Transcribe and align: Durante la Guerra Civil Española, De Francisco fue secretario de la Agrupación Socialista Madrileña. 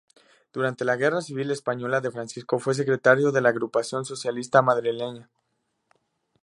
Durante 0.51 0.83
la 0.83 0.95
Guerra 0.95 1.21
Civil 1.21 1.51
Española, 1.51 2.01
De 2.01 2.09
Francisco 2.09 2.57
fue 2.57 2.73
secretario 2.73 3.31
de 3.31 3.39
la 3.41 3.49
Agrupación 3.49 4.03
Socialista 4.03 4.63
Madrileña. 4.63 5.29